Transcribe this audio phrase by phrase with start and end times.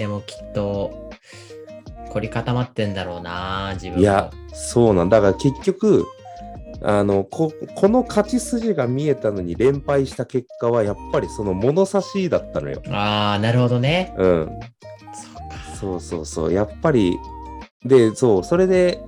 [0.00, 1.10] でもきっと、
[2.08, 5.20] 凝り固まってんだろうな、自分もいや、そうなんだ。
[5.20, 6.06] だから結局、
[6.80, 12.80] あのここの勝ち筋が見えたのに連敗した結果はやっぱりその物差しだったのよ。
[12.88, 14.14] ああ、なるほどね。
[14.16, 14.50] うん。
[15.76, 16.00] そうか。
[16.00, 16.52] そうそう。
[16.54, 17.18] やっぱり、
[17.84, 19.02] で、そう、それで、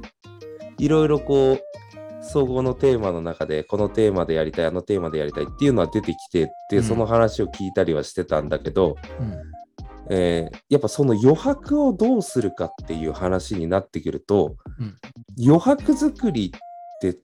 [0.77, 9.62] いろいろこう、総合のテーマの中で、このテーマでやりたい、あのテーマでやりたいっていうのは出てきてで、うんその話を聞いたりはしてたんだけど、うん。
[10.11, 14.97] えーやっぱその余白をどうするかっていう話になってくると、うん
[15.43, 17.15] 余白作りって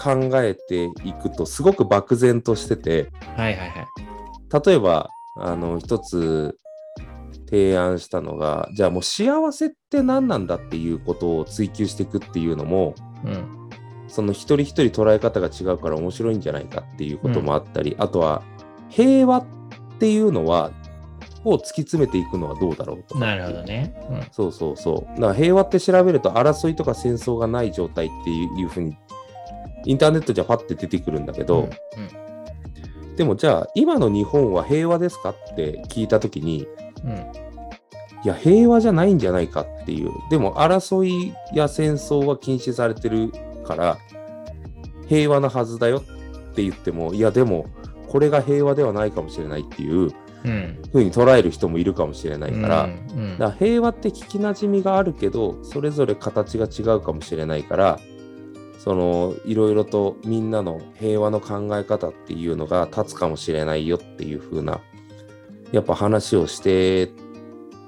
[0.00, 4.66] 考えていくとすごく漠然としててはいはいはい。
[4.66, 6.56] 例えばあの一つ
[7.48, 13.60] 提案したのがじゃあもう幸せって何なんだっていうことを追求していくっていうのもうん。
[14.10, 18.42] その一人一人捉え方が違うから面白いんじゃないかっていうこともあったり、あとは
[18.88, 19.46] 平和っ
[20.00, 20.72] ていうのは
[21.44, 23.94] を突き詰めていくのはどうだろうとかなるほどね。
[24.10, 24.26] うん。
[24.32, 25.20] そうそうそう。
[25.20, 28.96] だから平和って調べると争いとか戦争がない状態っていうふうに
[29.86, 31.70] インターネットじゃパッて出てくるんだけど、
[33.16, 36.66] でもじゃあ今の日本は平和ですかって聞いた時に
[37.04, 37.10] うん。
[37.10, 37.50] うん。
[38.22, 43.32] いや平和じゃないんじゃないかっていうでも争いや戦争は禁止されてる
[43.64, 43.98] から
[45.08, 47.66] 平和なはずだよって言ってもいやでも
[48.08, 50.12] これが平和ではないかもしれないっていううん。
[50.42, 53.38] ふうに捉える人もいるかもしれないから、うんうん。
[53.38, 58.00] だから平和って聞きなじみがあるけどそれぞれ形が違うかもしれないから
[58.78, 64.80] そのいろいろとみんなの平和の考え方っていうのが立つかもしれないよっていう風な
[65.72, 67.10] やっぱ話をして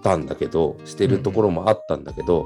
[0.02, 2.44] たんだけどしてるところもあったんだけど、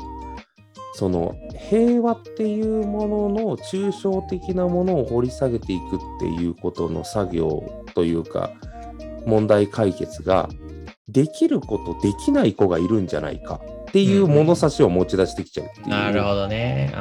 [0.95, 1.35] その
[1.69, 8.53] 平和っていうものの抽象的なものを掘り下げていくっていうことの作業というか
[9.27, 10.49] 問題解決が
[11.09, 15.89] できる子とできない子がいるんじゃないかっていう物差しを持ち出してきちゃうっていう。
[15.89, 16.93] なるほどね。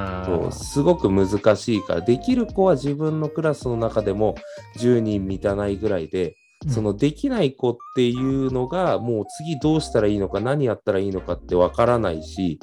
[0.51, 4.35] すごく難しいからできる子は自分のクラスの中でも
[4.77, 6.35] 10人満たないぐらいで、
[6.69, 12.59] そのできない子っていうのがもう次どうしたらいいのか何やったらいいのかってわからないし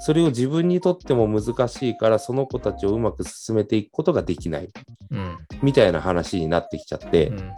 [0.00, 4.70] それを自分にとっても難しいからその子たちをうまく進めていくことができない
[5.10, 5.38] うん。
[5.62, 7.52] みたいな話になってきちゃって、うん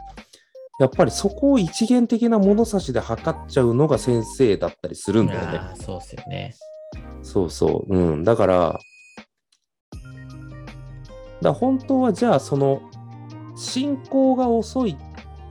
[0.79, 5.61] やっぱりそこを一元的な物差しで測っちゃうのが先生だったりするんだよね。
[5.81, 6.55] そうっすよね。
[7.23, 7.97] そうそう。
[7.97, 8.25] うん。
[8.25, 8.79] だから、
[11.41, 12.81] だ本当はじゃあその
[13.57, 14.97] 進行が遅い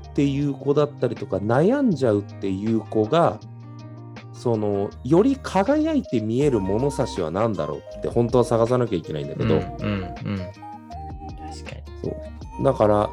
[0.10, 3.40] っていう子だったりとか悩んじゃうっていう子が
[4.34, 10.38] そのより輝いて見える物差しは何だろうって本当は探さなきゃいけないんだけど、うんうんうん。
[10.38, 11.84] 確かに。
[12.04, 12.10] そ
[12.62, 13.10] うだから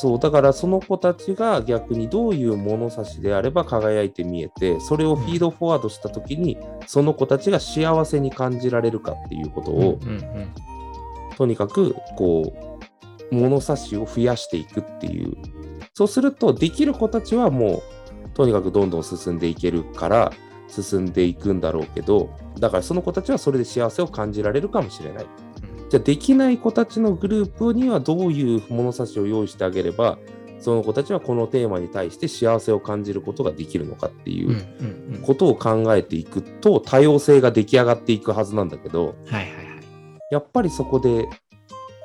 [0.00, 6.56] そうだからその子たちが逆にどういう物差しであれば輝いて見えてそれをフィードフォワードした時に
[6.86, 10.54] その子たちが幸せに感じられるかっていうことを、うんうん
[11.36, 12.52] とにかくこ
[13.30, 15.34] う物差しを増やしていくっていう。
[15.94, 17.82] そうするとできる子たちはもう
[18.34, 20.32] とにかくどんどん進んでいけるから
[20.68, 22.28] 進んでいくんだろうけど
[22.58, 25.26] だからその子たちはそれで幸せを感じられるかもしれない
[25.90, 30.18] じゃあできない子たちのグループにはどういう物差しを用意してあげれば
[30.60, 34.56] その子たちはこのテーマに対して幸せを感じることができるのかっていう。
[35.22, 39.54] ことを考えていくと多様性が出来上がっていくはずなんだけど、はいはいはい。
[40.30, 41.28] やっぱりそこで、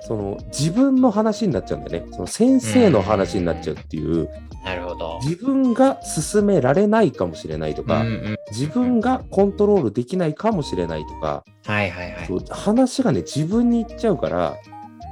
[0.01, 2.11] その自分の話になっちゃうんだよね。
[2.13, 4.29] その先生の話になっちゃうっていう、
[4.65, 5.19] なるほど。
[5.21, 12.25] 自分が進められないかもしれないとか、うんうん自分がコントロールできないかもしれないとか、はいはいはい。
[12.27, 14.55] そう話がね、自分に行っちゃうから、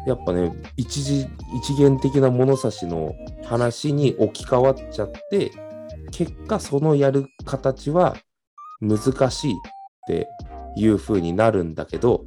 [0.05, 1.27] やっぱね、一時、
[1.57, 3.13] 一元的な物差しの
[3.43, 5.51] 話に置き換わっちゃって、
[6.11, 8.15] 結果そのやる形は
[8.81, 9.55] 難しいっ
[10.07, 10.27] て
[10.77, 12.23] いう風になるんだけど、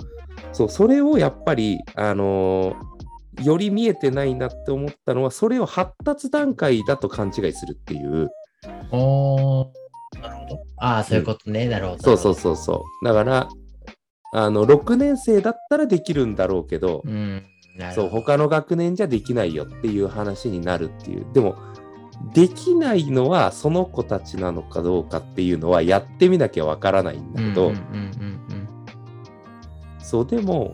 [0.53, 2.96] そう、それをやっぱり、あのー
[3.43, 8.29] より見えてないなって思ったのは、それを発達段階だと勘違いするっていう。
[8.91, 9.67] おー
[10.21, 10.63] なるほど。
[10.79, 11.67] ああ、そういうことね。
[11.67, 12.03] なるほど。
[12.03, 13.05] そうそうそうそう。
[13.05, 13.49] だから、
[14.33, 17.09] あの、6年生だったらできるんだろうけど、う。
[17.09, 17.43] うん。
[17.79, 18.09] なるそう。
[18.09, 21.27] 他の学年じゃできないよっていう話になるっていう。
[21.33, 21.57] でも、
[22.33, 28.37] できないのはその子たちなのかどうかっていうのはやってみなきゃわからないんだけど、うんうんうん
[30.07, 30.73] そう、でも、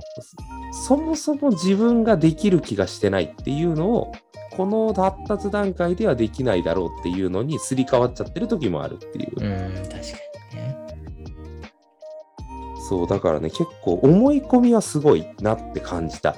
[0.73, 4.13] そそもそも自分ができる気がしてないっていうのを、
[4.57, 9.33] この発達段階ではできないだろうっていうのにすり替わっちゃってる時もあるっていう。
[9.37, 9.77] うん。
[9.77, 9.97] うん、確か
[10.53, 10.77] にね。
[12.89, 16.35] そう、だからね、結構思い込みはすごいなって感じた。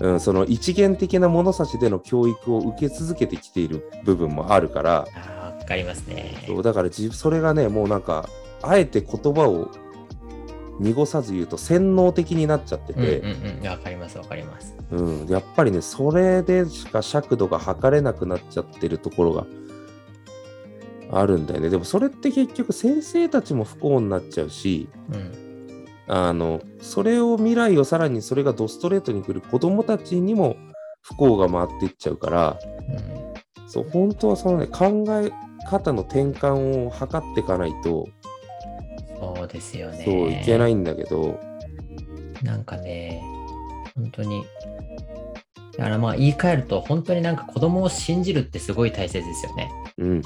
[0.00, 0.12] うん。
[0.12, 5.06] うん、その一元的な物差しでの教育を受け続けてきている部分もあるから、
[5.64, 6.44] わかりますね。
[6.46, 8.28] そうだからじそれがねもうなんか
[8.62, 9.70] あえて言葉を
[10.80, 13.68] 濁さず言うと洗脳的になっちゃってうんうんて、うん。
[13.68, 14.76] わかりますわかります。
[14.90, 19.46] うんやっぱりねそれでしか尺度が測れなくなっちゃってるところが
[21.10, 25.44] あるんだよねでもそれって結局先生たちも不幸になっちゃうしうん。
[26.06, 30.56] あのそれを未来をさらにそれがドストレートに来る子供たちにも
[31.00, 35.32] 不幸が回っていっちゃうからうんそう本当はそのね考え
[35.66, 38.06] 方の転換を図っていかないと
[39.36, 40.04] そうですよね。
[40.04, 41.40] そういけないんだけど、
[42.42, 43.22] なんかね、
[43.94, 44.44] 本当に。
[45.76, 49.70] だからまあ言い換えると、本当になんか子供を信じるってすごい大切ですよね。
[49.98, 50.22] うん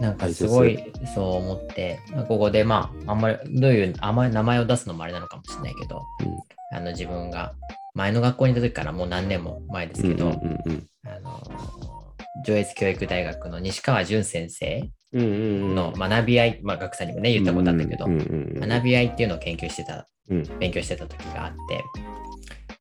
[0.00, 6.02] なんかすごいそう思って、まあここでまあ、あんまり、どういう、あんまり名前を出すのもあれなのかもしれないけど、
[6.72, 7.54] あの自分が
[7.94, 10.34] 前の学校にいた時からもう何年も前ですうんうんけど、うん
[10.66, 11.42] うんあの、
[12.46, 20.58] 上越教育大学の西川淳先生うんうんうんの学び合い、まあ学さんにもね、言ったことあったけど学び合いっていうのを研究してた、うん。
[20.58, 21.84] 勉強してた時があって、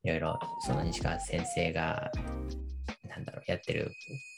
[0.04, 2.12] いろいろその西川先生が、
[3.08, 3.92] なんだろう、やってる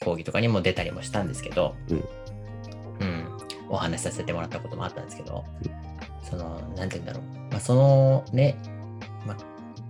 [0.04, 1.96] 講義とかにも出たりもしたんですけど、うん。
[1.96, 3.26] うん
[3.70, 5.44] お話しさせてもらったこともあったんですけど、
[6.28, 8.56] その、なんて言うんだろう、まあ、そのね、
[9.24, 9.36] まあ、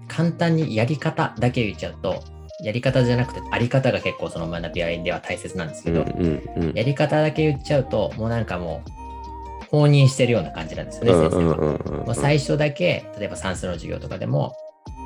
[0.06, 2.22] 簡単にやり方だけ言っちゃうと、
[2.62, 11.40] やり方じゃなくて、あり方が結構その学び合いでは大切なんですけど、うんうんうんやり方だけ言っちゃうと、もうなんかもう、放任してるような感じなんですよね、先生は。
[11.40, 14.54] うんうんうんうんもう最初だけ、例えば算数の授業とかでも、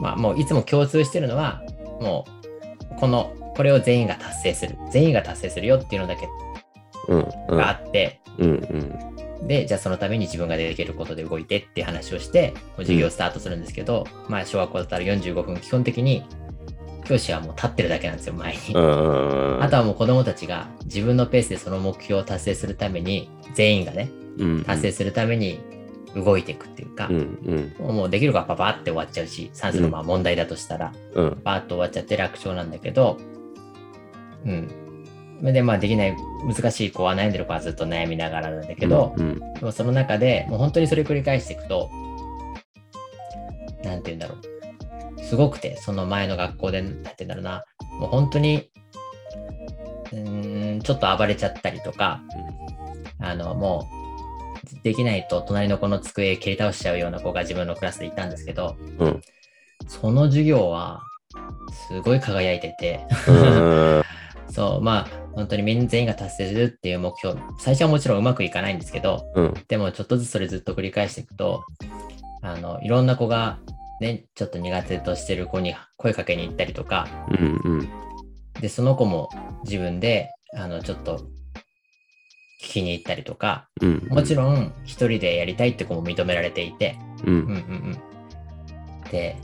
[0.00, 1.62] まあもういつも共通してるのは、
[2.00, 2.24] も
[2.92, 4.76] う、この、これを全員が達成する。
[4.90, 6.28] 全員が達成するよっていうのだけ
[7.08, 9.14] うんうんがあって、うんうん
[9.46, 16.24] で、じゃあそのために自分ができることで動いてっていう話をして、授業スタートするんですけど、まあ小学校だったら45分、基本的に
[17.04, 18.74] 教師はもう立ってるだけなんですよ、前に。
[18.74, 25.60] うんあとはもう子供たちが自分のペースでその目標を達成するために、全員がね、うん達成するために
[26.16, 33.18] 動いていくっていうかう、んうんもうできるからパパって終わっちゃうし、算数のまあ問題だとしたら、うんパーッと終わっちゃって楽勝なんだけど、
[34.44, 34.70] うん。
[35.42, 36.16] でまあできない、
[36.46, 41.90] 難しい子は悩んでる子はずっと悩みながらなんだけど、うんでもその中でもう本当にそれ繰り返していくと、
[43.84, 44.53] なんて言うんだろう。
[45.28, 47.64] すごくて、その前の学校で、なんて言うんだろうな、
[47.98, 48.70] もう本当に、
[50.12, 52.20] うーん、ちょっと暴れちゃったりとか、
[53.20, 59.20] あの、もう、できないと隣の子の机蹴り倒しちゃうような子が自分のクラスでいたんですけど、うん。
[59.86, 61.02] その授業は、
[61.88, 64.02] すごい輝いてて、うん。
[64.50, 69.54] そう、まあ、本当にみんな全員が達成するっていう目標、最初はもちろんうまくいかないんですけど、うん。
[69.66, 71.64] でもちょっとずつそれずっと繰り返していくと、
[72.42, 73.58] あの、いろんな子が、
[74.00, 77.88] ね、ちょっと苦手としてる子に声かけに行ったりとか、うんうん。
[78.60, 79.28] で、その子も
[79.64, 81.18] 自分で、あの、ちょっと、
[82.62, 87.54] 聞きに行ったりとか、うんもちろん一人でやりたいって子も認められていて、ううんんうん
[89.04, 89.10] うん。
[89.10, 89.36] で、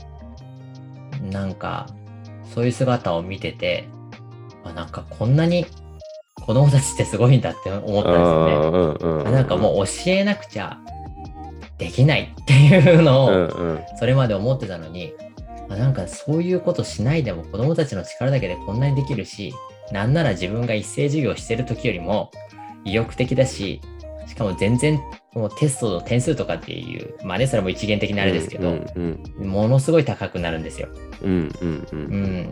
[1.31, 1.87] なんか、
[2.53, 3.87] そういう姿を見てて、
[4.63, 5.65] あなんかこんなに
[6.45, 8.53] 子供たちってすごいんだって思ったんですよね。
[9.01, 10.77] うんうんあなんかもう教えなくちゃ
[11.81, 15.13] できないっていうのを、それまで思ってたのに、
[15.67, 19.51] あなんかそういうことしないでも子供たちの力だけでこんなにできるし、
[19.91, 22.29] なんなら自分が一斉授業してる時よりも
[22.85, 23.81] 意欲的だし、
[24.27, 25.01] しかも全然
[25.33, 30.87] もうテストの点数とかっていう、まあね、それも一元的なあれですけど、うんものすごい高くなるんですよ。
[31.23, 32.01] うんうんううん
[32.41, 32.49] ん。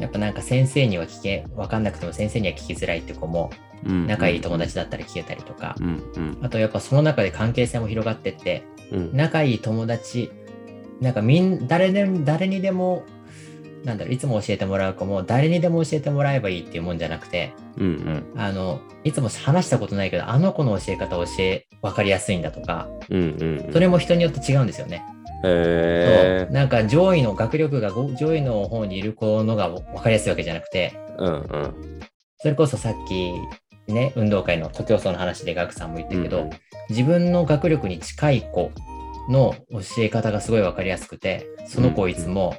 [0.00, 3.50] やっぱなんか先生には聞け、わかんなくても先生には聞きづらいって子も、
[3.84, 4.06] うん。
[4.06, 5.76] 仲いい友達だったら聞けたりとか、
[6.42, 9.16] あとやっぱその中で関係性も広がってって、うん。
[9.16, 10.30] 仲いい友達、
[11.00, 13.04] なんかみん、誰でも、誰にでも、
[13.84, 22.88] なんだろう、いつも教えてもらう子も、誰にでも教えてもらえばいいっていうもんじゃなくて、うんあの、いつも話したことないけど、あの子の教え方を教え、わかりやすいんだとか、
[23.72, 25.02] それも人によって違うんですよね。
[25.44, 26.54] へそう。
[26.54, 32.00] なんか上位の学力がご上位の方にいる子のが分かりやすいわけじゃなくて、えうんうん。
[32.38, 33.32] それこそさっき
[33.88, 36.50] ね、運動会の徒競走の話でガクさんも言ったけど、うん
[36.88, 38.72] 自分の学力に近い子
[39.28, 42.56] の教え方がすごい分かりやすくて、その子をいつも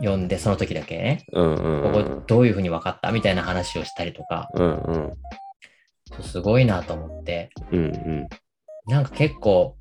[0.00, 6.22] 読んで、その時だけね、うんうんここどういうふうに分かったみたいな話をしたりとか、うんうん。
[6.24, 8.28] すごいなと思って、うんうん。
[8.86, 9.76] なんか結構、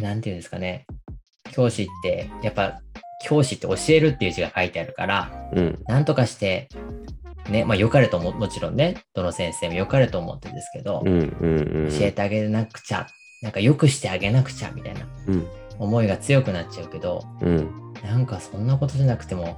[0.00, 0.86] なんていうんですかね、
[1.52, 2.80] 教師って、やっぱ、
[3.22, 5.78] 教師って教えるっていう字が書いてあるから、うん。
[5.86, 6.68] なんとかして、
[7.48, 13.06] ね、まあ良かれとも、もちろんね、どの先生も良かれと思ってるんですけど、うんうん教えてあげなくちゃ、
[13.42, 15.46] なんか良くしてあげなくちゃ、みたいなうん。
[15.78, 17.92] 思いが強くなっちゃうけど、うん。
[18.02, 19.56] なんかそんなことじゃなくても、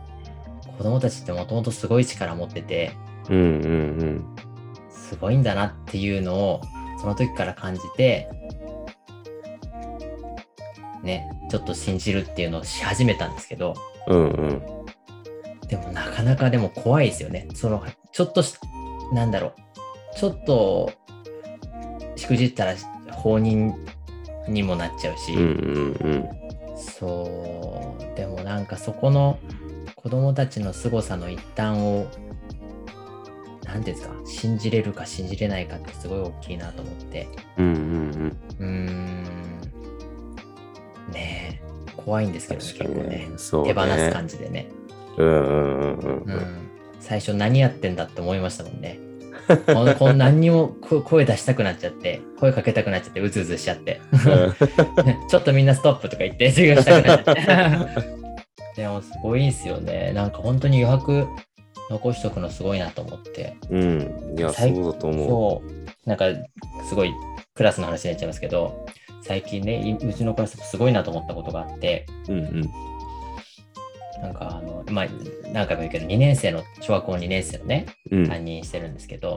[0.79, 2.93] 子供たちってもともとすごい力持ってて、
[3.31, 4.25] うんうん。
[4.91, 6.61] すごいんだなっていうのを
[6.99, 8.29] その時から感じて、
[11.07, 13.75] ね、ちょっと信じるっていうのをし始めたんですけど、
[14.09, 14.63] うんうん。
[15.69, 17.49] でもなかなかでも怖いですよね。
[17.55, 17.83] その、
[18.13, 18.57] ちょっとし、
[19.13, 19.53] なんだろう、
[20.17, 20.93] ちょっと、
[22.17, 22.75] しくじったら
[23.13, 23.75] 放任
[24.49, 26.29] にもなっちゃうし、うんうん
[26.77, 29.39] そう、でもなんかそこの
[29.95, 32.07] 子供たちの凄さの一端を、
[33.65, 38.37] なんていうんですか、信じれるか信じれないかってすごい大きいなと思って、うん。
[38.59, 39.06] うん
[42.07, 43.29] 怖いんですけどね、結構ね。
[43.37, 44.69] そうね手放す感じでね。
[45.17, 45.27] うん。
[45.27, 46.23] うんうんうんう。
[46.25, 46.69] うんん。
[47.01, 49.01] 最初何やってんだって思いましたもんね。
[49.67, 54.01] こんこん何にもこ声出したくなっちゃって、声かけたくなっちゃって、うずうずしちゃって。
[55.29, 58.17] ちょっとみんなストップとか言って授業したくなっちゃって。
[58.83, 60.13] でもすごいんすよね。
[60.15, 61.27] なんか本当に余白
[61.91, 63.57] 残しとくのすごいなと思って。
[63.69, 64.35] うん。
[64.39, 66.09] いや、そ最うだと思そう。
[66.09, 66.27] なんか
[66.89, 67.13] すごい
[67.55, 68.87] クラスの話になっちゃいますけど、
[69.27, 72.33] 最近ね、いうちのクラスすごいなと思ったことがあって、う。
[72.33, 72.61] うんうん。
[74.23, 75.07] なんかあの、まあ、
[75.53, 78.29] 何回も言うけど、2年生の、小学校2年生のね、うん。
[78.29, 79.37] 担任してるんですけど、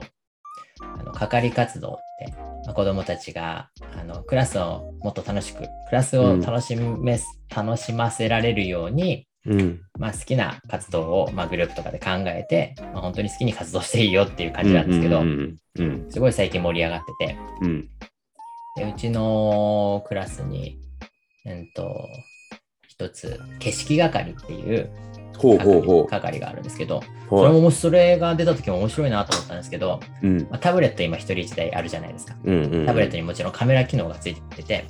[0.80, 2.32] あの係活動って、
[2.64, 3.68] まあ、子どもたちが
[3.98, 7.18] あのクラスをもっと楽しく、クラスを楽しめ、
[7.54, 9.80] 楽しませられるように、うん。
[9.98, 17.88] まあ、好きな活動を、まあ、グループとかで考えて、まあ、本当に好きに活動していいよっていう感じなんですけど、うんうんすごい最近盛り上がってて、うん。
[18.76, 20.78] でうちのクラスに、
[21.44, 22.06] うんと、
[22.88, 24.90] 一つ、景色係っていう
[25.40, 27.30] ほうほうほ係係があるんですけど、う。
[27.30, 30.26] それはももしそれが出た時も面白いなと思ったんですけど、い。
[30.26, 30.40] うん。
[30.42, 32.36] まあ、タブレット今一人一台あるじゃないですか。
[32.44, 32.86] うんうん。
[32.86, 34.84] タブレットにもちろんカメラ機能がついてて、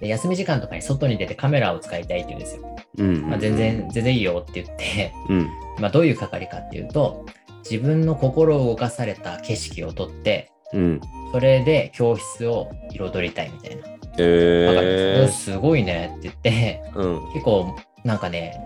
[0.00, 2.76] で休み時間とかに外に出てカメラを使いたいって言うんですよ。
[2.98, 3.22] うん。
[3.28, 5.48] まあ、全然、全然いいよって言って、うん。
[5.78, 7.24] まあ、どういう係かっていうと、
[7.68, 11.00] 自分の心を動かされた景色を撮って、うん。
[11.32, 13.82] それで教室を彩りたいみたいな。
[14.18, 15.28] えー。
[15.28, 17.32] すごいねって言って、うん。
[17.32, 18.60] 結構なんかね、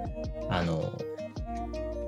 [0.48, 0.92] あの、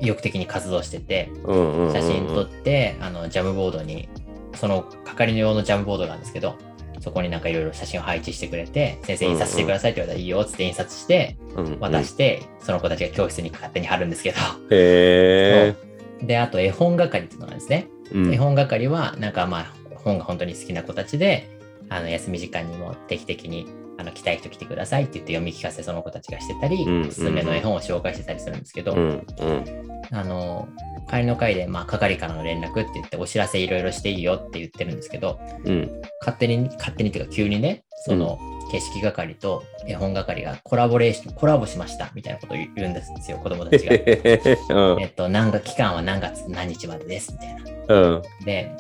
[0.01, 1.93] 意欲的に活動してて、うんうんうん。
[1.93, 4.09] 写真撮って、あのジャムボードに、
[4.55, 6.57] その係の用のジャムボードなんですけど、
[7.01, 11.81] そこになんかいろいろ写真を配置してくれて、先生印刷してくださいって言われたらいいよっつって印刷して、うん。
[11.81, 14.39] 渡して、その子たちが教室に勝手に貼るんですけど、
[14.71, 15.75] へ
[16.23, 17.89] で、あと絵本係っていうのがですね。
[18.13, 18.27] ー。
[18.27, 21.49] うん絵本係は、なんかまあ、本が本当に好きな子たちで、
[21.89, 23.67] あの休み時間にも定期的に
[23.99, 29.65] あの来たい人来てくださいって言って読み聞かせその子たちがしてたり、うんおすすめの絵本を紹介してたりするんですけど、うんうん。
[30.11, 30.69] あの、
[31.09, 35.91] 帰りの会で、まあ、係からの連絡って言って、お知らせいろいろしていいよって言ってるんですけど、うん。
[36.21, 38.39] 勝手に、勝手にっていうか、急にね、その、
[38.71, 43.95] 景色係と絵本係がコラボレーション、コラボしましたみたいなことを言うんですよ、子供たちが。
[44.95, 47.95] うんえっと、何が、期間は何月何日までです、みたいな。
[47.95, 48.23] うん。
[48.45, 48.71] で、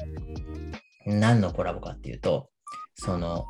[1.06, 2.49] 何のコラボかっていうと、
[2.94, 3.47] その、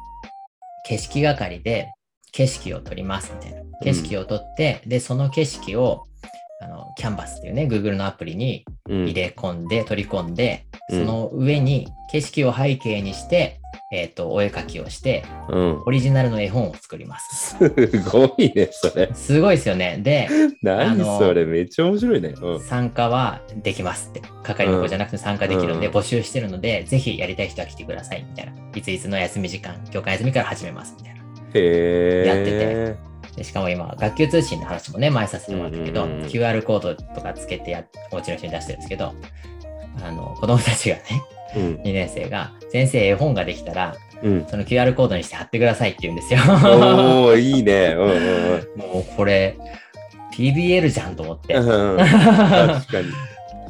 [0.86, 1.88] 景色係で
[2.32, 3.62] 景色を撮ります、みたいな。
[3.82, 6.06] 景色を撮って、で、その景色を、
[6.60, 9.04] あの、キャンバスっていうね、Google のアプリにうん。
[9.04, 11.00] 入れ込んで、取り込んで、うん。
[11.00, 13.60] その上に景色を背景にして、
[13.92, 15.82] えっ、と、お絵描きをして、うん。
[15.84, 17.56] オリジナルの絵本を作ります。
[17.58, 19.10] すごいね、それ。
[19.12, 19.98] すごいですよね。
[20.02, 20.28] で、
[20.62, 22.34] 何のそれ、めっちゃ面白いね。
[22.40, 22.60] うん。
[22.60, 24.22] 参加はできますって。
[24.42, 28.52] 係の子じゃなくて参加できるので、うん募集してるので、ぜひやりたい人は来てください、みたいな。
[28.74, 31.20] いついつの休み時間、教科休みから始めます、みたいな。
[31.54, 32.96] へやってえ。
[33.36, 39.12] でしかも今、学級通信の話もね、前させてもらったけど、うんうんうん QR コードとかつけてや、お家の人に出してるんですけど、
[40.02, 41.02] あの、子供たちがね、
[41.56, 41.74] うん。
[41.84, 44.46] 2年生が、先生絵本ができたら、うん。
[44.46, 46.40] その QR コードにして貼ってくださいって言うんですよ。
[46.40, 47.94] おー、いいね。
[47.96, 49.58] うんうんもうこれ、
[50.32, 51.54] PBL じゃんと思って。
[51.54, 51.96] うん。
[51.98, 53.08] 確かに。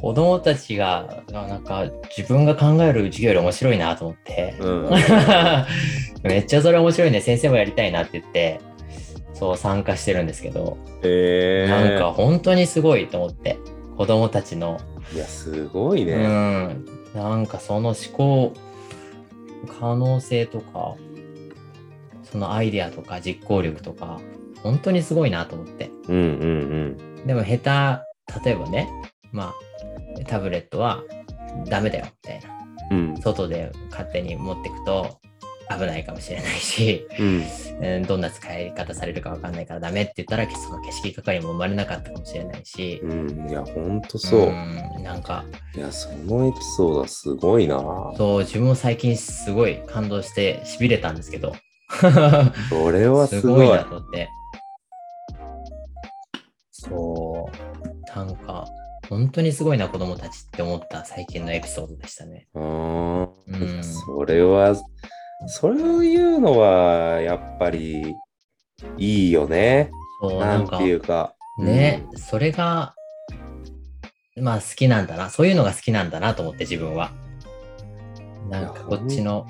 [0.00, 1.84] 子供たちが、なんか
[2.16, 4.54] 自分が考える授業より面白いなと思って。
[4.60, 4.90] うん。
[6.22, 7.20] めっちゃそれ面白いね。
[7.20, 8.60] 先生もやりたいなって言って、
[9.32, 11.68] そう参加してるんですけど、へえ。
[11.68, 13.58] なんか本当にすごいと思って。
[13.96, 14.80] 子供たちの、
[15.14, 16.14] いや、すごいうね。
[16.16, 16.84] ん、
[17.14, 18.54] なんかその思考、
[19.80, 20.96] 可能性とか、
[22.22, 24.20] そのアイデアとか実行力とか、
[24.62, 25.90] 本当にすごいなと思って。
[26.08, 28.02] うんうんでも下
[28.34, 28.88] 手、例えばね、
[29.30, 29.54] ま
[30.18, 31.02] あ、タブレットは
[31.66, 32.48] ダメだよ、みたいな。
[32.90, 33.10] うん。
[33.10, 33.16] うん。
[33.20, 35.20] 外で勝手に持っていくと
[35.78, 37.44] 危ないかもしれないし、うん。
[37.80, 43.50] うんどんな使い方されるかわかんないからダメって言ったら、その景色係も生まれなかったかもしれないし、うん。
[43.50, 44.50] いや、ほんとそう。
[44.50, 47.78] んなんか、いや、そのエピソードはすごいな。
[48.16, 51.56] そう、自分も最近すごい感動して痺れたんですけど、
[52.68, 53.68] それはすすごい。
[53.68, 54.28] なと思って。
[56.70, 58.66] そう、なんか、
[59.08, 62.48] 本当にすごいな、子供たちって思った最近のエピソードでしたね。
[62.54, 63.82] うん。
[63.82, 64.74] それは、
[65.46, 68.14] そういうのは、やっぱり、
[68.98, 69.90] いいよね。
[70.20, 71.34] そう、ななんて、いうか。
[71.58, 72.94] ね、それが、
[74.40, 75.30] まあ好きなんだな。
[75.30, 77.10] そういうのが好きなんだなと思って自分は。
[78.48, 79.46] なんかこっちの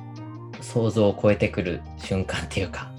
[0.61, 2.91] 想像を超えてくる瞬間っていうか、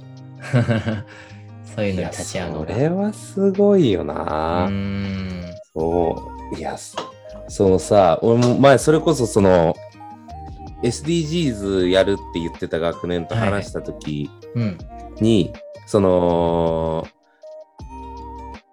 [1.76, 1.98] そういううん。
[1.98, 2.74] のに立ち会うのが。
[2.74, 4.68] それはすごいような。
[4.68, 5.44] ーん。
[5.74, 6.58] そう。
[6.58, 6.98] いや、そ
[7.50, 9.76] そのさ、俺も前、それこそその、
[10.84, 14.78] SDGs やるって言ってた学年と話したときうん。
[15.20, 15.54] に、
[15.88, 17.08] その、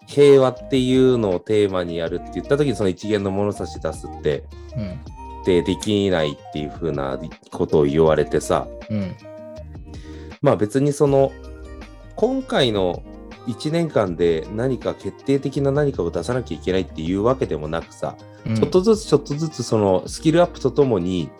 [0.07, 4.45] 平和っていうのをテーマにやるって言ったときに、その一元の物差し出すって、
[4.77, 5.01] うん。
[5.45, 7.19] でできないっていう風な
[7.51, 9.17] ことを言われてさ、うん。
[10.43, 11.33] まあ別にその、
[12.17, 13.03] 今回の
[13.47, 21.31] 1年間で何か決定的な何かを出さなきゃいけないっていうわけでもなくさ、うんちょっとずつちょっとずつそのスキルアップとともに、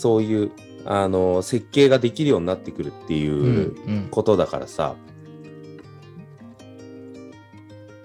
[0.00, 0.50] そういう、
[0.86, 4.96] あの、設計ができるようになってくるっていううんことだからさ。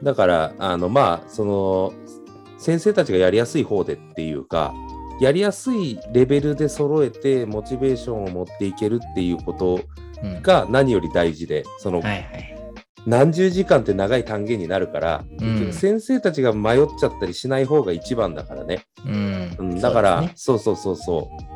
[0.03, 1.93] だから、あの、まあ、その、
[2.57, 4.73] 先生たちがやりやすい方でっていうか、
[5.21, 9.79] やりやすいレベルで揃えてモチベーションを持っていけるっていうこと
[10.21, 12.55] うんが何より大事で、そのはいはい。
[13.05, 18.83] 何十時間って長い単元になるから、うん先生たちが迷っちゃったりしない方が一番だからね。
[19.05, 21.54] うんうん、だからそうそう,、そうそうそう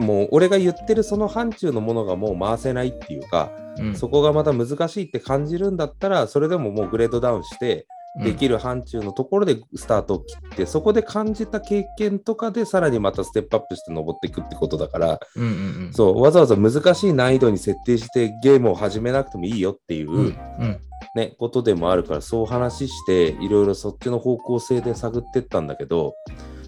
[0.00, 3.94] もう俺が言ってるその範疇のものがもう回せないっていうか、うん。
[3.94, 7.86] そこがまた難しいって感じるんだったらそれでももうグレードダウンして
[8.22, 15.52] できる範疇のところでスタートを切って、そこで感じた経験とかでさらにまたステップアップして登っていくってことだから、うんうんう
[15.90, 15.92] ん。
[15.92, 20.24] そうわざわざ難しい難易度に設定してゲームを始めなくてもいいよっていう、うん。
[20.26, 20.80] うん。
[21.14, 26.14] ね、ことでもあるからそう話していろいろそっちの方向性で探ってったんだけど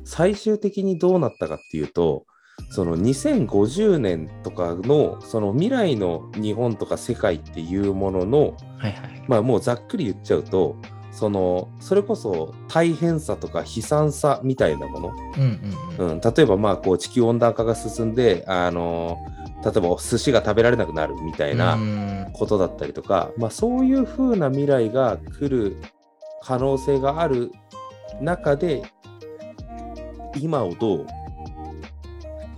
[0.05, 2.25] 最終的にどうなったかっていうと
[2.73, 9.25] その2050年とかのその未来の日本とか世界っていうもののはいはい。
[9.29, 10.77] まあもうざっくり言っちゃうと
[11.11, 15.43] そのそれこそ大変さとか悲惨さみたいなもの、うん
[15.99, 16.13] うんうん。
[16.13, 19.19] うん、例えばまあこう地球温暖化が進んであの
[19.63, 22.13] 例えば寿司が食べられなくなるみたいな、うん。
[22.33, 25.77] ことだったりとか、まあ、そういう風な未来が来る
[26.43, 27.53] 可能性がある
[28.21, 28.83] 中で
[30.41, 31.07] 今をどう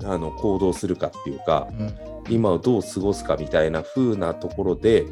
[0.05, 1.95] あの行動するかっていうかうん。
[2.29, 5.05] 今をどう過ごすかみたいな風なところで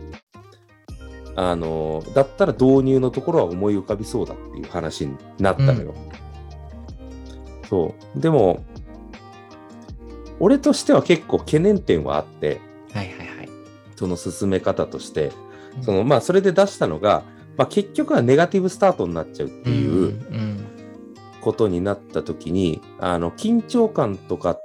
[1.36, 5.94] あのだったら導入のところは思い浮かびそうだっていう話になったのよ。
[7.68, 8.20] そう。
[8.20, 8.64] でも
[10.40, 12.60] 俺としては結構懸念点はあって
[12.92, 13.48] はいはいはい。
[13.96, 15.32] その進め方として
[15.82, 17.24] そのまあそれで出したのが、
[17.56, 20.66] まあ、結局はネガティブスタートになっちゃうっていううん。
[21.42, 24.60] ことになった時に、あの緊張感とか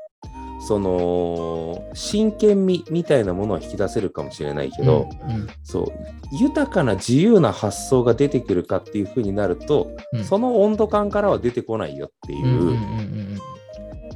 [0.68, 5.88] その真剣味みたいなものは引き出せるかもしれないけど、うんそう
[6.34, 10.26] 豊かな自由な発想が出てくるかっていうふうになると、うん。
[10.26, 13.38] その温度感からは出てこないよっていう、うんうんうん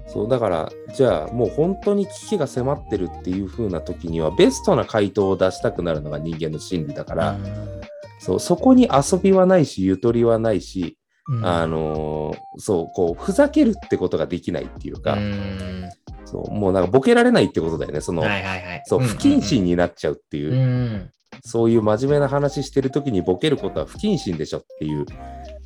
[0.08, 7.38] そうだからじゃあもう本当に危機が迫ってるっていう風な時にはベストな回答を出したくなるのが人間の心理だから、
[8.20, 10.98] そうそこに遊びはないしゆとりはないし、
[11.30, 11.46] うん。
[11.46, 15.90] あのーそうこうふざけるってことができないっていうか、うん
[16.32, 18.84] そうもうなんかボケられないってことだよねその、はいはいはい。
[18.86, 21.12] そう不謹慎になっちゃうっていう、うん
[21.44, 25.06] そういう真面目な話してる時にボケることは不謹慎でしょっていう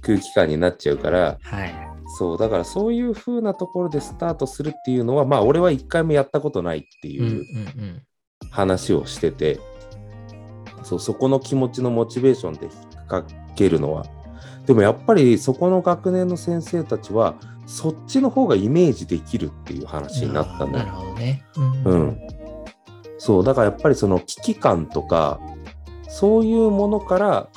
[0.02, 1.74] 空気感になっちゃうからはい。
[2.18, 7.42] そうだからそういう風なところでスタートするっていうのはまあ俺は一回もやったことないってうんうんいうう
[7.82, 8.02] ん
[8.52, 9.60] 話をしてて、
[10.84, 12.74] そうそこの気持ちのモチベーションで引っ
[13.08, 13.26] 掛
[13.56, 14.06] けるのは
[14.66, 21.44] でもやっぱりそこの学年の先生たちはそっちの方がイメージできるっていう話になったんだよなるほどね。
[21.86, 22.20] うん。
[23.18, 25.40] そう、だからやっぱりその危機感とか、
[26.08, 27.50] そういうものから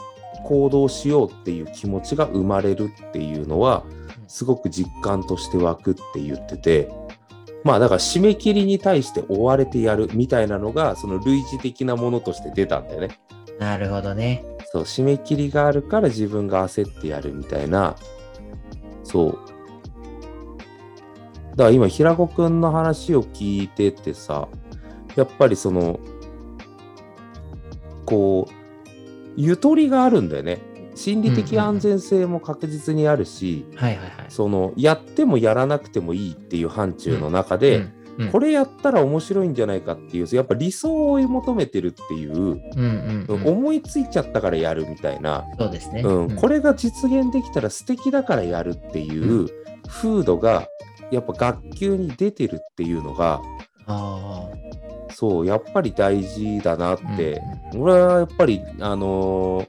[0.45, 3.85] 行動しようっていう気持ちが生まれるっていうのは、
[4.29, 6.91] すごく実感として湧くって言ってて、
[7.65, 13.19] まあだから締め切りに対して追われてやるみたいなのが、その類似的なものとして出たんだよね。
[13.59, 14.45] なるほどね。
[14.73, 17.97] そう、締め切りがあるから自分が焦ってやるみたいな、
[19.03, 19.39] そう。
[21.59, 24.47] だから今、平子くんの話を聞いててさ、
[25.17, 25.99] やっぱりその、
[28.07, 28.53] こう、
[29.37, 30.61] ゆとりがあるんだよね。
[30.95, 34.13] 心理的安全性も確実にあるし、はいはいはい。
[34.29, 37.99] その、やってもやらなくてもいいっていう範疇の中で、うんうん
[38.33, 42.61] これやったら面白いんじゃないかっていうやっぱ理想を追い求めてるっていう。
[43.47, 46.01] 思いついちゃったからやるみたいな、そうですね。
[46.01, 49.49] うんこれ、れが実現できたら素敵だからやるっていうう
[49.87, 50.67] 風土が
[51.11, 53.41] やっぱ学級に出てるっていうのが
[53.87, 54.49] あ
[55.11, 57.17] そうやっぱり大事だなっあ。
[57.17, 57.43] て、
[57.75, 59.63] 俺はやっぱりあの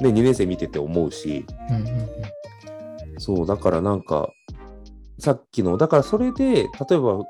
[0.00, 1.44] ーね2年生見てて思うし。
[1.70, 2.08] うんうんうん。
[3.18, 4.30] そうだからなんか
[5.18, 7.22] さっきのだからそれで例えば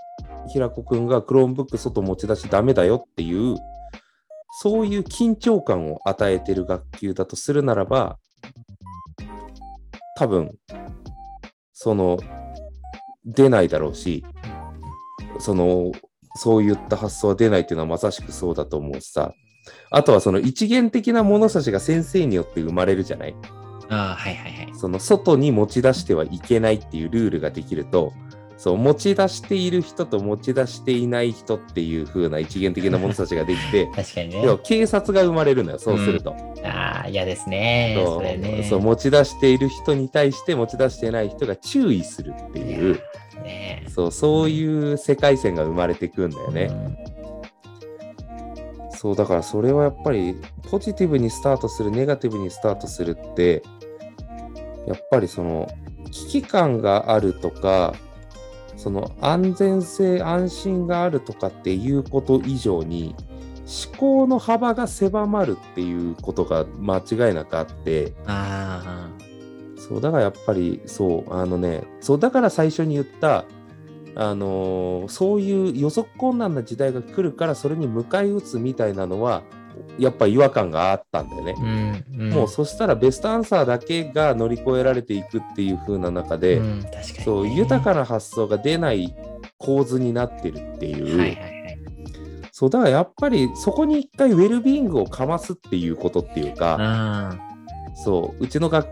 [0.51, 3.57] 平子くんが Chromebook 外持ち出しダメだよっていう
[4.63, 8.19] そういう緊張感を与えてる学級だとするならば
[10.17, 10.53] 多分
[11.75, 12.19] その
[13.25, 14.25] 出ないだろうし
[15.39, 15.93] その
[16.35, 19.33] そういった発想は出ないっていうのはまさしくそうだと思うしさ
[19.91, 23.37] あとはその一元的な物差しが先生によって生まれるじゃない
[23.93, 24.75] ああ、はいはいはい。
[24.75, 28.13] その外に持ち出してはいけないっていうルールができると、
[28.63, 36.33] そう持ち出している人と持ち出していない人っていう風な一元的な物差しができて、 確かにね警察が生まれるのよ、そうすると。
[36.63, 37.97] ああ、嫌ですね。
[37.99, 38.65] そそうれね。
[38.71, 43.01] そう持ち出している人に対して持ち出していない人が注意するっていう、
[43.43, 46.69] ねそうそういう世界線が生まれてくんだよね。
[46.71, 46.97] うん
[48.93, 50.37] そうだからそれはやっぱり
[50.71, 53.65] ポジティブにスタートするネガティブにスタートするって
[54.87, 55.69] やっぱりその
[56.13, 57.95] 危機感があるとか
[58.83, 63.15] その安全性安心があるとかっていうこと以上に
[63.89, 68.13] 思考の幅が狭まるっていうことが間違いなくあって。
[68.27, 69.09] あ
[69.77, 73.45] そうだからやっぱりそうあのねそうだから最初に言った
[74.15, 79.43] あのーそういう予測困難な時代が来るからそれに迎え撃つみたいなのは
[79.99, 81.61] やっぱ違和感があったんだよねあ。。
[81.61, 82.31] うん、うん。
[82.31, 87.23] もうそしたらベストアンサーだけが乗り越えられていくっていう風な中で、うん、確かに、ね。
[87.25, 89.15] そう豊かな発想が出ない
[89.59, 91.79] 構図になってるっていう、はいはいはい。
[92.53, 97.39] そうだからやっぱりそこに一回ウェルビーイングをかますっていうことっていうか、あ
[97.95, 98.89] そう、うちの学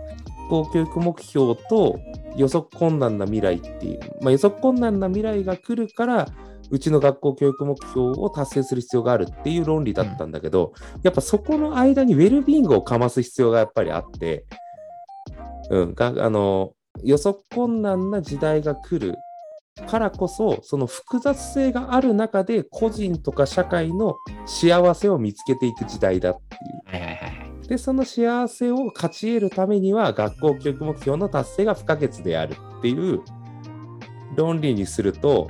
[0.48, 1.98] 校教育目標と
[2.36, 6.28] 予測困難な未来っていう、まあ、予測困難な未来が来るから、
[6.70, 14.44] うちの学校教育目標を達成する必要があるっていう論理だったんだけど、やっぱそこの間にウェルビーイングをかます必要がやっぱりあって、
[15.70, 19.16] うん、があの予測困難な時代が来る
[19.88, 26.56] からこそ、その複雑性がある中で個人とか社会の幸せを見つけていく時代だって
[26.96, 26.98] いう。
[26.98, 27.68] はいはいはい。
[27.68, 33.20] で、その幸せを勝ち得るためには、学校教育目標の達成が不可欠であるっていう
[34.34, 35.48] 論理にすると、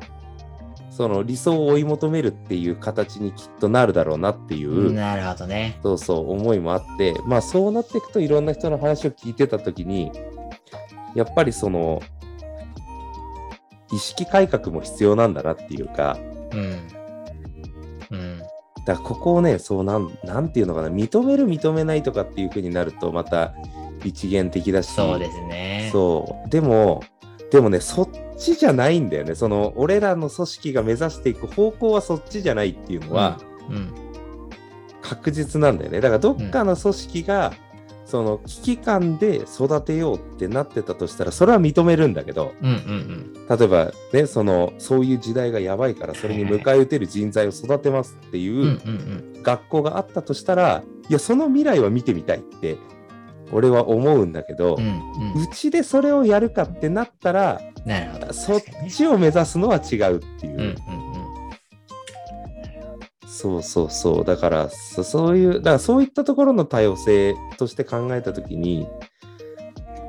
[1.00, 5.78] その理想を追い求めるっていう形にきっとなるだろうなっていう、なるほどね。
[5.82, 10.12] そうそう思いもあって、まあそうなっていくといろんな人の話を聞いてたときに、
[11.14, 12.02] やっぱりその、
[13.90, 16.18] 意識改革も必要なんだなっていうか、
[16.52, 16.88] うん。
[18.10, 18.38] うん。
[18.38, 18.44] だ
[18.84, 23.54] からここをね、そうなん、なんていうのかな、認める、認めないとかっていう風になると、また
[24.04, 25.88] 一元的だし、そうですね。
[25.92, 26.50] そう。
[26.50, 27.02] でも、
[27.50, 28.08] でもね、そっ
[28.40, 29.34] ちじゃないんだよね。
[29.34, 33.92] その、俺らの組織が目指していく方向はそっちじゃないっていうのはうん。
[35.02, 36.00] 確実なんだよね。
[36.00, 37.52] だから、どっかの組織が、
[38.04, 48.62] その危機感で育てようってなってたとしたら、それは認めるんだけど、うんうん例えばね、その、そういう時代がやばいから、それに迎え撃てる人材を育てますっていう、うん。
[48.62, 48.70] うんう
[49.26, 52.76] ん学校があったとしたら、いや、その未来は見てみたいって、
[53.52, 58.32] 俺は思うんだけど、うちでそれをやるかってなったら、なるほど。
[58.32, 60.76] そっちを目指すのは違うっていう。
[63.26, 64.24] そうそうそう。
[64.24, 68.86] だからそ、そういう、だからそういったところの多様性として考えたときに、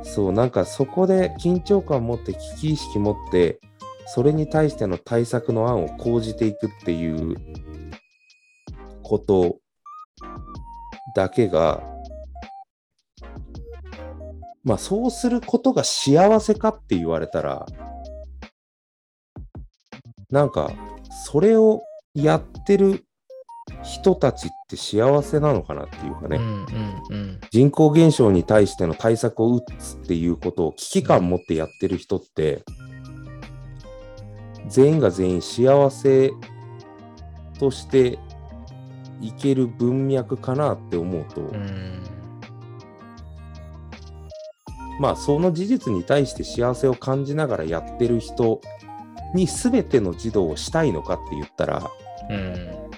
[0.04, 3.60] そう、なんかそこで緊張感を持って、危機意識持って、
[4.08, 7.38] それに対しての対策の案を講じていくっていう
[9.02, 9.60] こと
[11.16, 11.82] だけが、
[14.64, 17.66] まあそうすることが幸せかって言われたら、
[20.30, 20.72] なんか
[21.26, 21.82] それを
[22.14, 23.06] やってる
[23.84, 26.66] 人たちって幸せなのかなっていうかね、うんうん
[27.10, 27.40] うん。
[27.50, 32.64] 人口減少に対しての対策を打つっていうことを危機感持ってやってる人って、
[34.68, 36.32] 全員が全員幸せ
[37.60, 38.20] として
[39.20, 42.01] いける文脈かなって思うと、うん。
[45.02, 48.62] まあその事実に対して幸せを感じながらやってる人
[49.34, 51.90] に全ての児童をしたいのかって言ったら、
[52.30, 52.92] うん。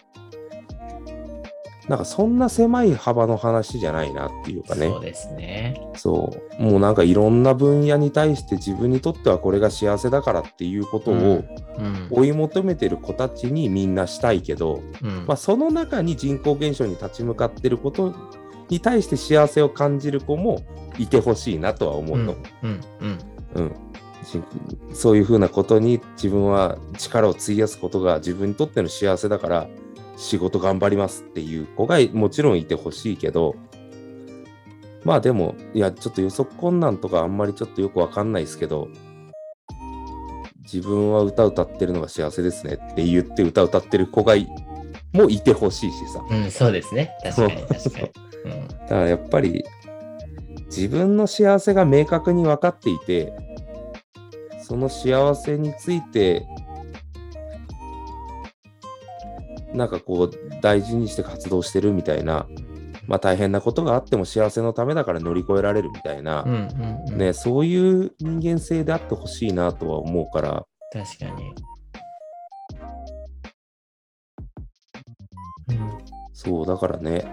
[1.87, 4.89] なんかそんな狭い幅の話じゃないなっていうかね。
[4.89, 5.81] そうですね。
[5.95, 6.63] そう。
[6.63, 11.17] もうなんかいろんな分野に対して自分にとってはこれが幸せだからっていうことをう
[11.81, 12.07] ん。
[12.11, 15.25] 追い求めてる子たちにみんなしたいけど、うん。
[15.25, 18.13] まあ、その中に人口減少に立ち向かってること
[18.69, 20.63] に対して幸せを感じる子も
[20.97, 22.35] いてほしいなとは思うの。
[22.63, 22.81] うん。
[23.01, 23.19] うん。
[23.55, 23.75] うん
[24.23, 24.41] し
[24.93, 29.67] そういうふうなことに自分は力を費やすことが自分にとっての幸せだから
[30.15, 33.55] 仕事頑張りますっていう子がもちろんいてほしいけど
[35.03, 38.87] まあでもいやちょっと予測困難とかあんまりちょっとよくわかんないですけど
[40.61, 44.47] 自分は歌歌ってるのが幸せですねって言って歌歌ってる子がい
[45.11, 47.11] もいてほしいしさうん、そうですね。
[47.23, 48.11] 確かに、確かに。
[48.45, 48.67] うん。
[48.67, 49.63] だからやっぱり
[50.65, 53.33] 自分の幸せが明確に分かっていて
[54.61, 56.45] その幸せについて
[59.73, 62.47] なんかこう大事にして活動してるみたいな
[63.07, 66.53] まあ大変なことがあっても幸せのためだから乗り越えられるみたいな、うん。
[66.53, 67.11] うん。
[67.11, 67.17] うん。
[67.17, 71.53] ね、そういう人間性であってほしいなとは思うから確かに。
[75.69, 76.05] うん。
[76.33, 77.25] そうだからね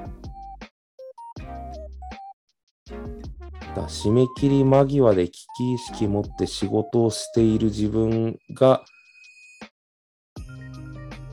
[3.81, 8.85] だ締め切り間際で危機意識持って仕事をしている自分が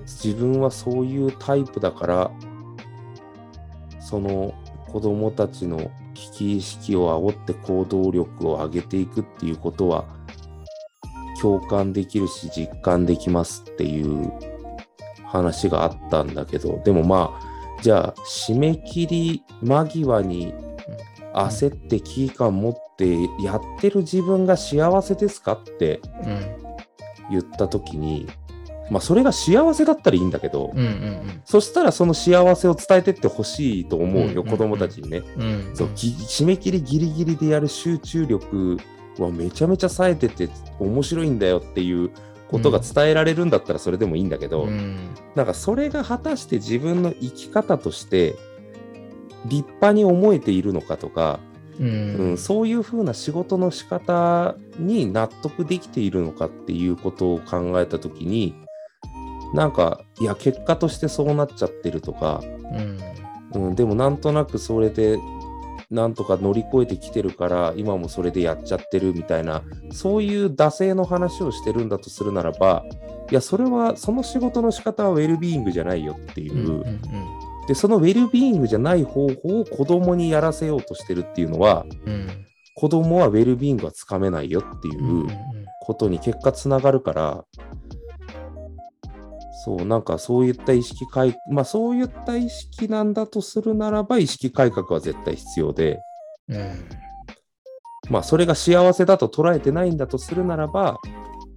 [0.05, 2.31] 自分はそういうタイプだから
[3.99, 4.53] その
[4.91, 10.05] 子供たちの危機意識を煽って行動力を上げていくっていうことは
[11.41, 14.31] 共感できるし実感できますっていう
[15.25, 20.53] 話があったんだけどでもまあじゃあ締め切り間際に
[21.45, 26.57] 焦って危機感持ってやってる自分が幸せですかってうん。
[27.29, 28.27] 言った時に
[28.89, 30.79] まあそれが幸せだったらいいんだけど、うん。
[30.79, 31.41] うん。
[31.45, 35.23] そしたらその幸せを伝えてってほしいと思うよ、うんうんうん子供たちにね。
[35.35, 35.71] うん。
[35.73, 38.77] そうぎ締め切りギリギリでやる集中力
[39.19, 42.11] はめちゃめちゃ冴えてて面白いんだよっていう
[42.49, 45.09] ことが伝えられるんだったらそれでもいいんだけど、うん。
[45.35, 48.35] なんかそれが果たして自分の生き方として
[49.47, 51.39] 立派に思えているのかとか、
[51.79, 52.37] ううんん。
[52.37, 58.55] そういうふうな仕事の仕方に納得できているのかっていうことを考えた時に
[59.53, 62.41] なんかいや結果としてそうなっちゃってるとか、
[63.53, 63.67] うん。
[63.69, 65.17] うん、でもなんとなくそれで
[65.89, 72.83] なんとか乗り越えてきてるから今もそれでやっちゃってるみたいなそういう惰性の話をしてるんだとするならば
[73.31, 76.81] いやそれはその仕事の仕方はウェルビーイングじゃないよっていう、うん。
[76.81, 77.01] うん。
[77.67, 82.47] でそのウェルビーイングじゃない方法を子供にやらせようとしてるっていうのはうん。
[82.77, 85.25] 子供はウェルビーイングはつかめないよっていう
[85.81, 87.43] ことに結果つながるから、
[89.65, 95.99] そう、なんかそういった意識改、まあそういった意識なんだとするならば意識改革は絶対必要で、
[96.49, 96.87] うん。
[98.09, 100.99] まあそれが幸せだと捉えてないんだとするならば、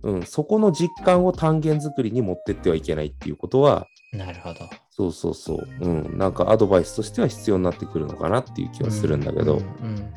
[0.03, 4.61] うん、そこの実感を単元作りに持ってってはいけないっていうことは、なるほど。
[5.01, 9.61] そうそうそう、うん、なんかアドバイスとしては必要になってくるのかなっていう気はするんだけど、うん。
[9.61, 9.95] うん。
[9.97, 10.13] なる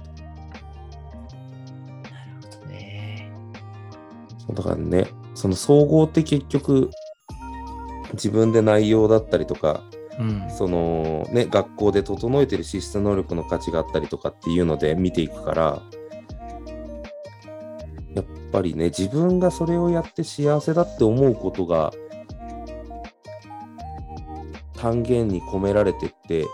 [2.41, 3.31] ほどね。
[4.39, 6.89] そうだからね、その総合って結局、
[8.13, 9.83] 自分で内容だったりとか、
[10.19, 10.49] うん。
[10.49, 15.81] そのね、学校で整えてる資質能力の価値があったりとかっていうので見ていくから、
[18.13, 21.93] やっぱりね、自分がそれをやって幸せだって思うことが、
[24.83, 26.45] 単元に込められてって、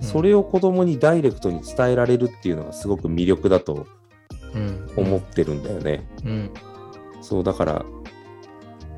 [0.00, 3.86] それを子供にダイレクトに伝えられるっていうのがすごく魅力だと
[4.54, 4.88] うん。
[4.96, 6.08] 思ってるんだよね。
[6.24, 6.50] うん。
[7.20, 7.84] そう、だから、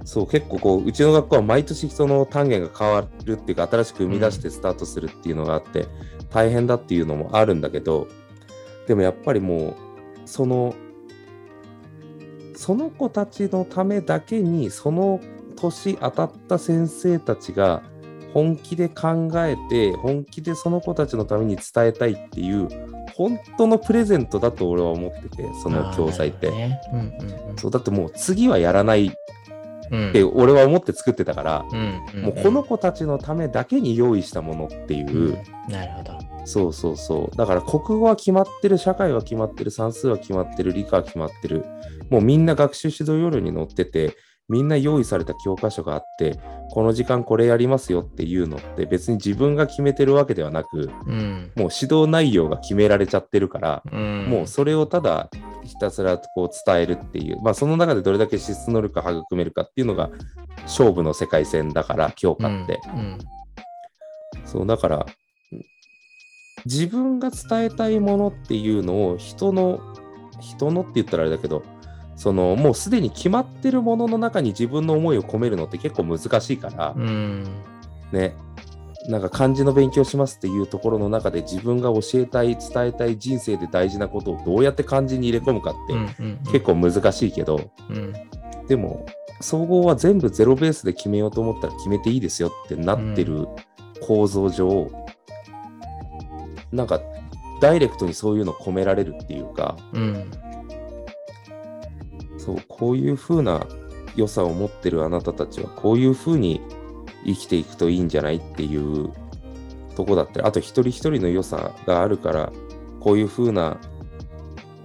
[0.04, 5.86] そう、結構こう、うちの学校は毎年その単元が変わるっていうか、新しく生み出してスタートするっていうのがあって、
[6.30, 8.06] 大変だっていうのもあるんだけど、
[8.86, 9.74] でもやっぱりもう、
[10.26, 10.74] その、
[12.54, 15.20] その子たちのためだけに、その
[15.56, 17.82] 年当たった先生たちが
[18.32, 22.68] 本気で考えて、本気でその子たちのために伝えたいっていう、
[23.14, 26.52] 本当のプレゼントだと俺は思ってて、その教材って。
[27.56, 29.10] そうだってもう次はやらないっ
[29.90, 30.12] うん。
[30.12, 32.22] て俺は思って作ってたから、うん。
[32.22, 35.72] もうこの子たちのためだけに用意したものっていう、うん。
[35.72, 36.18] なるほど。
[36.46, 41.64] そうそうそうだから国語は決まってる社会は決まってる算数は決まってる理科は決まってる
[42.08, 44.16] もうみんな学習指導要領に載ってて
[44.48, 46.38] みんな用意された教科書があって
[46.70, 51.52] この時間これやりますよっていうのって別に自分が決めてるわけではなくうん。
[51.56, 54.26] もう指導内容が決められちゃってるから、うん。
[54.28, 55.28] もうそれをただ
[55.64, 60.10] ひたすらこう伝えるっていう、まあその中でどれだけ資質能力が育めるかっていうのが
[60.62, 62.80] 勝負の世界線だから、教科って。
[62.94, 63.18] うん。
[64.44, 65.06] そう、だから、
[66.66, 69.80] 自分が伝えたいものっていうのを人の
[70.40, 71.62] 人のって言ったらあれだけど
[72.16, 77.44] そのもうすでに決まってるものの中に自分の思いを込めるのって結構難しいから、うん。
[78.12, 78.34] ね
[79.08, 88.12] なんか漢字の勉強しますっていうところの中で自分が教えたい伝えたい人生で大事なことをどうやって漢字に入れ込むかってうんうん結構難しいけど、うん。
[88.66, 89.06] でも
[89.40, 93.46] 総合は全部ゼロベースで決めようと思ったら決めていいですよってなってる
[94.06, 94.90] 構造上、
[96.72, 97.00] なんか
[97.60, 100.30] ダイレクトにそういうの込められるっていうかうん。
[102.46, 103.66] そうこういう風な
[104.14, 106.60] 良さを持ってるあなたたちはこういう風に
[107.24, 109.12] 生きていくといいんじゃないっていう
[109.96, 112.52] とこだったりあと一人一人の良さがあるから
[113.00, 113.78] こういう風な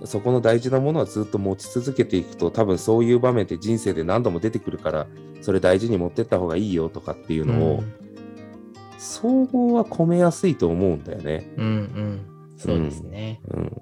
[0.05, 5.07] そこの大事なものはずっと持ち続けていくと多分そういう場面って人生で何度も出てくるから
[5.41, 7.83] それ大事に持ってった方がいいよとかっていうのを、
[8.99, 11.51] 総合は込めやすいと思うんだよね。
[11.57, 12.25] うんうん。
[12.57, 13.41] そうですね。
[13.47, 13.81] うん。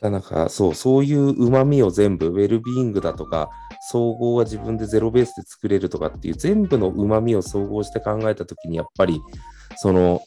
[0.00, 3.50] なんかそう、そういう旨味を全部、ウェルビーイングだとか、
[3.90, 9.20] 総合は自分でゼロベースで作れるとかっていう全部の旨味を総合して考えたときに、やっぱり、
[9.76, 10.22] その、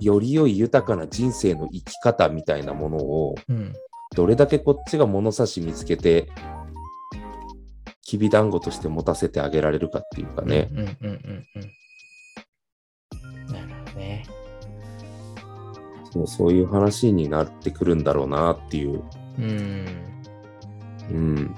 [0.00, 3.72] より良い豊かな人生の生き方みたいなものを、うん。
[4.14, 6.28] どれだけこっちが物差し見つけて、
[8.02, 10.68] きびだんごとして持たせてあげられるかっていうかね。
[10.72, 11.72] うんうんうんうんうん。
[16.14, 19.02] そうそういう話になってくるんだろうなっていう。
[19.36, 19.86] うん。
[21.10, 21.54] うん。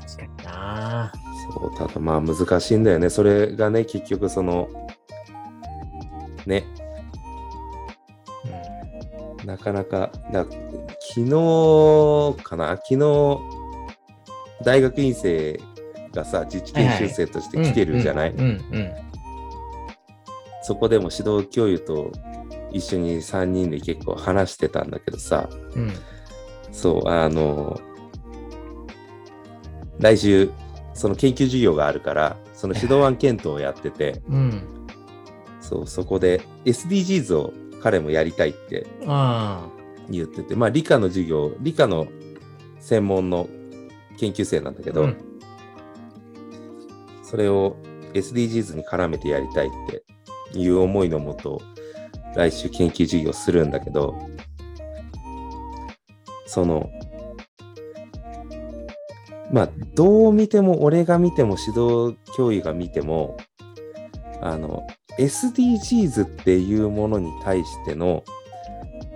[0.00, 1.12] 確かにな。
[1.52, 3.10] そう、ただまあ難しいんだよね。
[3.10, 4.70] それがね、結局その、
[6.46, 6.64] ね、
[9.44, 10.46] なかなか、だ
[11.14, 13.38] 昨日かな、昨日、
[14.64, 15.60] 大学院生
[16.14, 19.05] がさ、自治研修生として来てるじゃない、うんうん
[20.66, 22.10] そこでも指導教諭と
[22.72, 25.82] 一緒に3人で結構話してたんだけどさ、うん。
[25.82, 25.92] うん
[26.72, 27.80] そう、あの、
[29.98, 30.50] 来週、
[30.92, 34.62] その研究授業があるから、その指導案検討をやってて、 うん。
[35.60, 39.66] そう、そこで SDGs を彼もやりたいってあ
[40.10, 42.08] 言ってて、まあ理科の授業、理科の
[42.80, 43.48] 専門の
[44.18, 44.92] 研究生なんだけあ。
[44.92, 45.16] ど、うん
[47.22, 47.76] それを
[48.12, 50.02] SDGs に絡めてやりたいって
[50.54, 51.60] いう思いのもと、
[52.34, 54.14] 来週研究授業するんだけど、
[56.46, 56.90] その、
[59.52, 63.36] まあ、どう見ても、俺が見ても、指導教諭が見ても、
[64.40, 64.86] あの、
[65.18, 68.22] SDGs っていうものに対しての、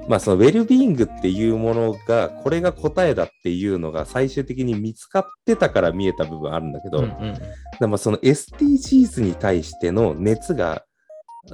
[0.09, 10.85] まあ、そのウェルビーイングっていうものが、これが答えだっていうのが最終的に見つかってたから見えた部分あるんだけど、うんうんその SDGs に対しての熱が、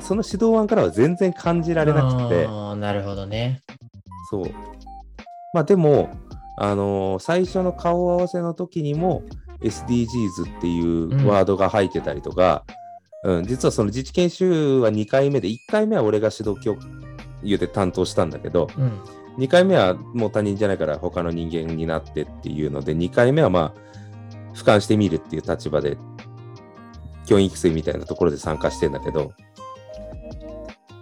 [0.01, 2.47] その指導案からは全然感じられなくて、
[2.77, 3.61] なるほどね。
[4.31, 4.51] そう。
[5.55, 6.11] まあでも、
[6.59, 9.23] あのー最初の顔合わせの時にも
[9.61, 12.65] SDGs っていうワードが入ってたりとか、
[13.25, 16.77] うん実はその自治研修は2回目で、1回目は俺が指導教
[17.43, 19.01] 諭で担当したんだけど、うん。
[19.39, 25.99] 2回目はもう他人じゃないから他の人間になってっていうので、2回目はまあ、俯瞰してみるっていう立場で、
[27.27, 29.33] 教員育成みたいなところで参加してんだけど、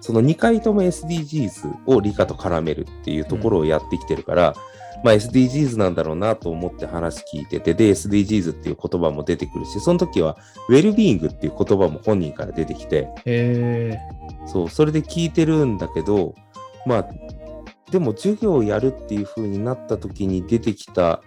[0.04, 4.54] その2回とも SDGs を理科と絡めるっていうところをやってきてるから、
[5.02, 10.36] まあ SDGs なんだろうなと思って話聞いてて、で SDGs っていう言葉も出てくるし、その時は
[10.68, 13.08] ウェルビーイングっていう言葉も本人から出てきて。
[14.46, 16.34] そう、それで聞いてるんだけど、
[16.84, 17.08] まあ、
[17.90, 21.22] でも授業をやるっていう風になった時に出てきた、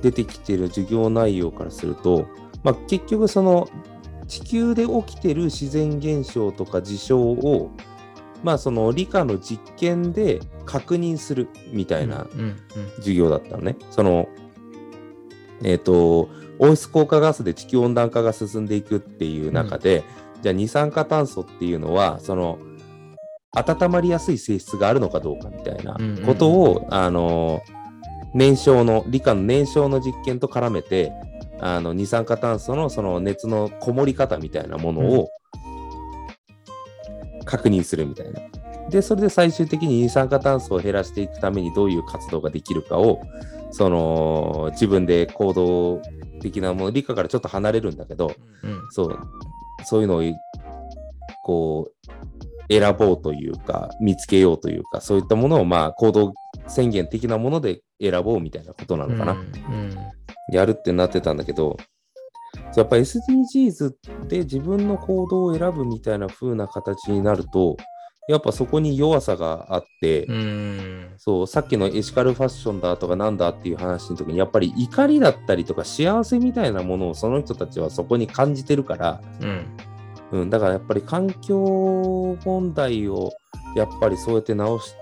[0.00, 2.24] 出てきてる授業内容からすると、
[2.62, 3.68] まあ結局その
[4.26, 7.70] 地球で起きてる自然現象とか事象を、
[8.46, 12.56] まあその理科の実験で確認するみたいなうんうん
[12.98, 13.74] 授業だったのね。
[13.90, 14.28] その、
[15.64, 16.28] えっ、と、
[16.60, 20.04] 温室効果ガスで地球温暖化が進んでいくっていう中で、
[20.42, 22.60] じゃあ二酸化炭素っていうのは、その、
[23.52, 27.62] 温まりやすい性質があるのかどうかみたいなうんうんことを、あの、
[28.32, 31.10] 燃焼の、理科の燃焼の実験と絡めて、
[31.58, 35.30] あの、二酸化炭素のその熱のこもり方みたいなものを
[37.46, 38.40] 確認するみたいな。
[38.90, 43.22] で、それで最終的に二酸化炭素を減らしていくためにどういう活動ができるかを、
[43.70, 46.02] その、自分で行動
[46.40, 48.32] 的なもの、理科からちょっと離れるんだけど、
[48.62, 49.18] うんそう、
[49.84, 50.22] そういうのを、
[51.42, 56.34] こう、選ぼうというか、見つけようというか、そういったものを、まあ、行動
[56.66, 59.32] 宣言的なもので選ぼうみたいなことなのかな。
[59.32, 59.96] うん
[60.48, 61.76] やるってなってたんだけど、
[62.80, 63.94] やっぱ SDGs
[64.28, 67.76] で自分の行動を選ぶみたいな風な形になると、
[68.28, 71.14] やっぱそこに弱さがあって、うん。
[71.16, 79.76] そう、さっきのエシカルファッションだとかなんだっていう話の時に、やっぱり怒りだったりとか幸せみたいなものをその人たちはそこに感じてるから、うん。
[80.32, 83.32] うん、だからやっぱり環境問題を
[83.76, 84.92] やっぱりそうやって直し、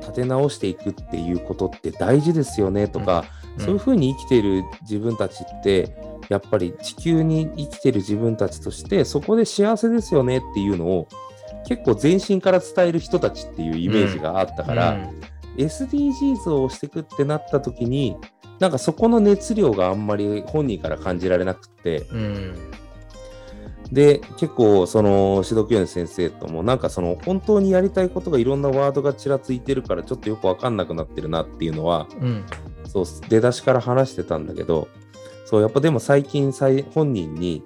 [0.00, 5.94] 立て直していくっていうことって大事ですよねとか、うんそういうふうに生きている自分たちって、
[6.30, 11.08] やっぱり地球に生きてる自分たちとして、そこで幸せですよねっていうのを、
[11.66, 14.96] 結構全身から伝える人たちっていうイメージがあったから、
[15.56, 18.16] SDGs をしていくってなった時に、
[18.60, 22.70] なんかそこの熱量があんまり本人から感じられなくって、うん。
[23.90, 32.44] で、結構、その、指導教員の先生とも、なんかその、本当にやりたいことがいろんなワードがちらついてるから、ちょっとよくわかんなくなってるなっていうのは、うん。
[32.86, 34.86] そう、出だしから話してたんだけど、
[35.50, 37.64] そう、やっぱでも最近、最本人に、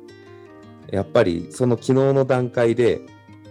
[0.90, 3.02] やっぱりその昨日の段階で、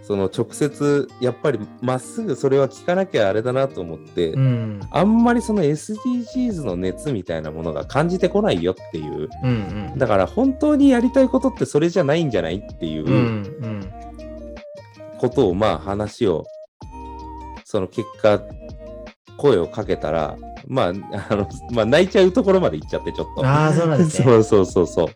[0.02, 4.80] その直接、やっぱりまっすぐそれは聞かなきゃあれだなと思って、うん。
[4.90, 9.28] あんまりその SDGs の熱みたいなものが感じてこないよっていう。
[9.44, 9.90] うん。
[9.92, 9.98] うん。
[9.98, 13.04] だから本当にやりたいことってそれじゃないんじゃないっていう。
[15.18, 16.44] ことをまあ話を
[17.64, 18.42] その結果
[19.38, 20.92] 声をかけたらまああ
[21.34, 23.46] の、まあ、泣いちゃうところまで行っちゃってちょっと。
[23.46, 24.24] ああ、そうなんですね。
[24.24, 25.08] そうそうそうそう。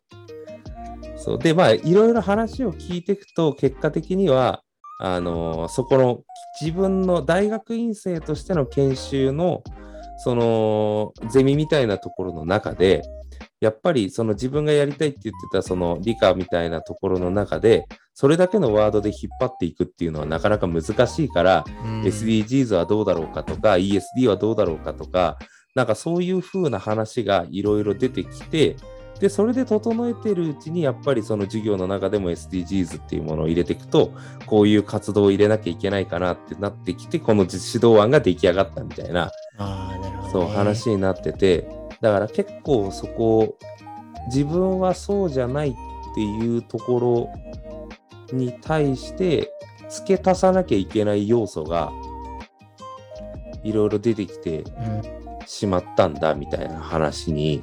[1.16, 4.62] そうでまあいろいろ話を聞いていくと結果的には
[5.01, 6.20] あのそこの
[6.61, 9.62] 自分の大学院生としての研修の
[10.18, 13.03] そのゼミみたいなところの中で
[13.61, 25.39] やっぱりその自分がやりたいって言ってたその理科みたいなところの中でそれだけのワードで引っ張っていくっていうのはなかなか難しいから、うん SDGs はどうだろうかとか ESD はどうだろうかとか
[25.75, 28.77] なんかそういう風な話がいろいろ出てきて
[29.21, 34.13] でそれで整えてるうちにやっぱりその授業の中でも SDGs っていうものを入れていくと
[34.47, 39.33] こういう活動を入れなきゃいけないかなってなってきてこの指導案が出来上がったみたいなね。
[40.31, 41.69] そう話になってて
[42.01, 43.57] だから結構そこ
[44.26, 45.74] 自分はそうじゃないっ
[46.14, 47.28] ていうとこ
[48.30, 49.53] ろに対して
[49.88, 51.90] 付け足さなきゃいけない要素が
[53.64, 54.64] いろいろ出てきて
[55.46, 57.62] しまったんだみたいな話に。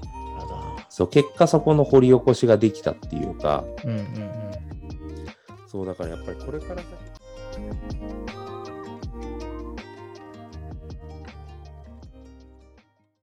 [0.95, 3.65] そう結果そこの掘り起こしができたっていうか。
[5.67, 8.45] そうだからやっぱりこれから先